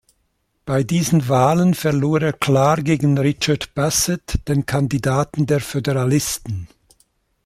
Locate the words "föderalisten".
5.59-6.67